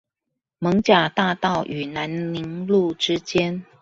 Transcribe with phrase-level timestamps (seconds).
[0.57, 3.63] 艋舺大道與南寧路之間